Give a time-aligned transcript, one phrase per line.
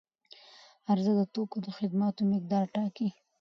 [0.89, 3.07] عرضه د توکو او خدماتو مقدار ټاکي.